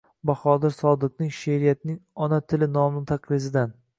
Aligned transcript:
Bahodir 0.27 0.71
Sodiqning 0.77 1.29
“She’riyatning 1.41 1.99
ona 2.27 2.39
tili” 2.53 2.71
nomli 2.79 3.05
taqrizidan: 3.15 3.79